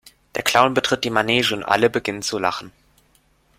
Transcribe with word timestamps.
Der 0.33 0.41
Clown 0.41 0.73
betritt 0.73 1.03
die 1.03 1.11
Manege 1.11 1.53
und 1.53 1.63
alle 1.63 1.87
beginnen 1.91 2.23
zu 2.23 2.39
Lachen. 2.39 2.71